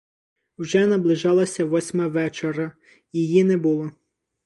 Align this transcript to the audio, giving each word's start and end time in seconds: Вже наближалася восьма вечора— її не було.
Вже 0.57 0.87
наближалася 0.87 1.65
восьма 1.65 2.07
вечора— 2.07 2.71
її 3.13 3.43
не 3.43 3.57
було. 3.57 3.91